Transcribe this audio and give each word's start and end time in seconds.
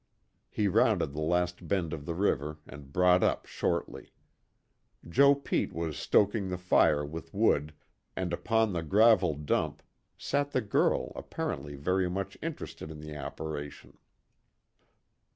He 0.49 0.67
rounded 0.67 1.13
the 1.13 1.21
last 1.21 1.67
bend 1.67 1.93
of 1.93 2.07
the 2.07 2.15
river 2.15 2.57
and 2.65 2.91
brought 2.91 3.21
up 3.21 3.45
shortly. 3.45 4.11
Joe 5.07 5.35
Pete 5.35 5.73
was 5.73 5.95
stoking 5.95 6.49
the 6.49 6.57
fire 6.57 7.05
with 7.05 7.35
wood, 7.35 7.75
and 8.15 8.33
upon 8.33 8.73
the 8.73 8.81
gravel 8.81 9.35
dump, 9.35 9.83
sat 10.17 10.53
the 10.53 10.61
girl 10.61 11.11
apparently 11.15 11.75
very 11.75 12.09
much 12.09 12.35
interested 12.41 12.89
in 12.89 12.99
the 13.01 13.15
operation. 13.15 13.99